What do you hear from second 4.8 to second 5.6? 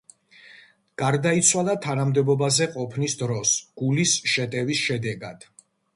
შედეგად.